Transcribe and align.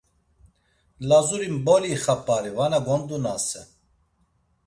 Lazuri 1.07 1.47
mboli 1.55 1.87
ixap̌ari, 1.95 2.51
vana 2.57 2.79
gondunasen. 2.87 3.67